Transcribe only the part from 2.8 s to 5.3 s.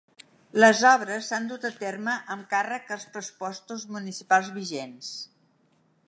als pressupostos municipals vigents.